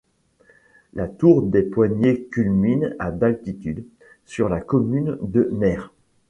[0.93, 3.85] La Tour des Poignets culmine à d'altitude,
[4.25, 5.93] sur la commune de Mayres.